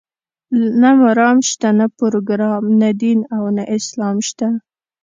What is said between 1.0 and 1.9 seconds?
مرام شته، نه